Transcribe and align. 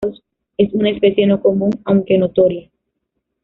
Es 0.57 0.73
una 0.73 0.89
especie 0.89 1.27
no 1.27 1.39
común 1.43 1.79
aunque 1.85 2.17
notoria. 2.17 2.67